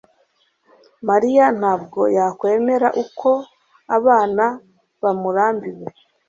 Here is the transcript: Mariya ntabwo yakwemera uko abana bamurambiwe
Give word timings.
Mariya 1.09 1.45
ntabwo 1.59 2.01
yakwemera 2.17 2.87
uko 3.03 3.29
abana 3.97 4.45
bamurambiwe 5.01 5.87